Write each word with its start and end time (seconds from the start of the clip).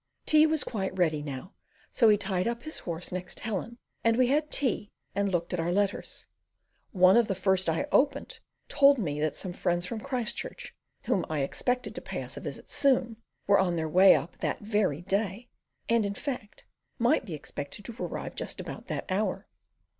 Tea 0.25 0.47
was 0.47 0.63
quite 0.63 0.97
ready 0.97 1.21
now; 1.21 1.53
so 1.91 2.09
he 2.09 2.17
tied 2.17 2.47
up 2.47 2.63
his 2.63 2.79
horse 2.79 3.11
next 3.11 3.41
Helen, 3.41 3.77
and 4.03 4.17
we 4.17 4.25
had 4.25 4.49
tea 4.49 4.89
and 5.13 5.31
looked 5.31 5.53
at 5.53 5.59
our 5.59 5.71
letters. 5.71 6.25
One 6.91 7.15
of 7.15 7.27
the 7.27 7.35
first 7.35 7.69
I 7.69 7.85
opened 7.91 8.39
told 8.67 8.97
me 8.97 9.19
that 9.21 9.35
some 9.35 9.53
friends 9.53 9.85
from 9.85 9.99
Christchurch, 10.01 10.73
whom 11.03 11.23
I 11.29 11.41
expected 11.41 11.93
to 11.93 12.01
pay 12.01 12.23
us 12.23 12.35
a 12.35 12.41
visit 12.41 12.71
soon, 12.71 13.17
were 13.45 13.59
on 13.59 13.75
their 13.75 13.87
way 13.87 14.15
up 14.15 14.35
that 14.39 14.61
very 14.61 15.01
day, 15.01 15.49
and 15.87 16.03
in 16.03 16.15
fact 16.15 16.65
might 16.97 17.23
be 17.23 17.35
expected 17.35 17.85
to 17.85 18.03
arrive 18.03 18.33
just 18.33 18.59
about 18.59 18.87
that 18.87 19.05
hour. 19.07 19.45